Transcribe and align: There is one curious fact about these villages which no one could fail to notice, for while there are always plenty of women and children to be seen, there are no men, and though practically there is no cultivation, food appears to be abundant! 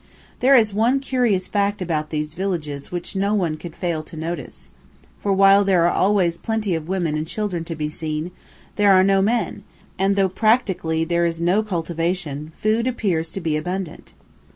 There 0.39 0.55
is 0.55 0.73
one 0.73 0.99
curious 0.99 1.47
fact 1.47 1.79
about 1.79 2.09
these 2.09 2.33
villages 2.33 2.91
which 2.91 3.15
no 3.15 3.35
one 3.35 3.55
could 3.55 3.75
fail 3.75 4.01
to 4.05 4.17
notice, 4.17 4.71
for 5.19 5.31
while 5.31 5.63
there 5.63 5.83
are 5.85 5.91
always 5.93 6.39
plenty 6.39 6.73
of 6.73 6.89
women 6.89 7.15
and 7.15 7.27
children 7.27 7.63
to 7.65 7.75
be 7.75 7.87
seen, 7.87 8.31
there 8.77 8.93
are 8.93 9.03
no 9.03 9.21
men, 9.21 9.63
and 9.99 10.15
though 10.15 10.27
practically 10.27 11.03
there 11.05 11.27
is 11.27 11.39
no 11.39 11.61
cultivation, 11.61 12.51
food 12.55 12.87
appears 12.87 13.31
to 13.33 13.41
be 13.41 13.55
abundant! 13.55 14.15